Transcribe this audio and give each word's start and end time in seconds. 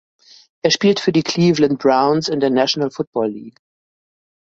Er 0.63 0.71
spielt 0.71 0.99
für 0.99 1.11
die 1.11 1.21
Cleveland 1.21 1.77
Browns 1.77 2.27
in 2.27 2.39
der 2.39 2.49
National 2.49 2.89
Football 2.89 3.27
League. 3.27 3.59